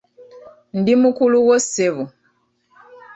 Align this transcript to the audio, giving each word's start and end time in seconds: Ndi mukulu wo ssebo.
Ndi 0.79 0.93
mukulu 1.01 1.37
wo 1.47 1.57
ssebo. 1.63 2.03